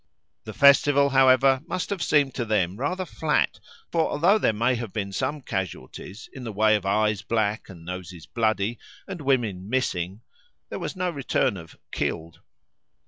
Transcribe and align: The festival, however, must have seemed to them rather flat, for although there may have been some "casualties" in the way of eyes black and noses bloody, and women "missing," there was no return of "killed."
The 0.45 0.53
festival, 0.55 1.11
however, 1.11 1.61
must 1.67 1.91
have 1.91 2.01
seemed 2.01 2.33
to 2.33 2.43
them 2.43 2.77
rather 2.77 3.05
flat, 3.05 3.59
for 3.91 4.09
although 4.09 4.39
there 4.39 4.51
may 4.51 4.73
have 4.73 4.91
been 4.91 5.11
some 5.13 5.43
"casualties" 5.43 6.27
in 6.33 6.43
the 6.43 6.51
way 6.51 6.75
of 6.75 6.87
eyes 6.87 7.21
black 7.21 7.69
and 7.69 7.85
noses 7.85 8.25
bloody, 8.25 8.79
and 9.07 9.21
women 9.21 9.69
"missing," 9.69 10.21
there 10.69 10.79
was 10.79 10.95
no 10.95 11.11
return 11.11 11.55
of 11.55 11.77
"killed." 11.91 12.39